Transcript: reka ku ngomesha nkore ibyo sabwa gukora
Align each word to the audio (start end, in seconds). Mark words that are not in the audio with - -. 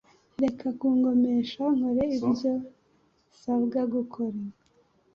reka 0.43 0.67
ku 0.79 0.87
ngomesha 0.97 1.63
nkore 1.75 2.03
ibyo 2.17 2.51
sabwa 3.39 3.81
gukora 3.93 4.39